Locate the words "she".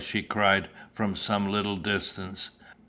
0.03-0.23